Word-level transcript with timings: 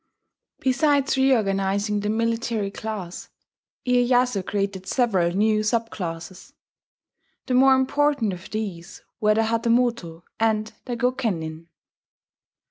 Besides 0.61 1.15
reorganizing 1.15 1.99
the 1.99 2.09
military 2.09 2.71
class, 2.71 3.29
Iyeyasu 3.85 4.43
created 4.47 4.87
several 4.87 5.29
new 5.31 5.59
subclasses. 5.59 6.53
The 7.45 7.53
more 7.53 7.75
important 7.75 8.33
of 8.33 8.49
these 8.49 9.03
were 9.19 9.35
the 9.35 9.41
hatamoto 9.43 10.23
and 10.39 10.73
the 10.85 10.95
gokenin. 10.97 11.67